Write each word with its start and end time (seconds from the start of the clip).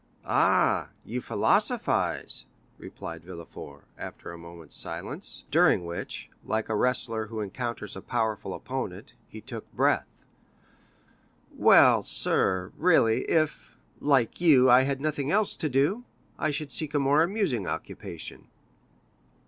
"Ah, 0.25 0.89
you 1.05 1.21
philosophize," 1.21 2.45
replied 2.79 3.23
Villefort, 3.23 3.83
after 3.99 4.31
a 4.31 4.37
moment's 4.39 4.75
silence, 4.75 5.43
during 5.51 5.85
which, 5.85 6.27
like 6.43 6.69
a 6.69 6.75
wrestler 6.75 7.27
who 7.27 7.39
encounters 7.39 7.95
a 7.95 8.01
powerful 8.01 8.55
opponent, 8.55 9.13
he 9.29 9.39
took 9.41 9.71
breath; 9.73 10.07
"well, 11.53 12.01
sir, 12.01 12.71
really, 12.79 13.25
if, 13.29 13.77
like 13.99 14.41
you, 14.41 14.71
I 14.71 14.81
had 14.85 15.01
nothing 15.01 15.29
else 15.29 15.55
to 15.57 15.69
do, 15.69 16.03
I 16.39 16.49
should 16.49 16.71
seek 16.71 16.95
a 16.95 16.99
more 16.99 17.21
amusing 17.21 17.67
occupation." 17.67 18.47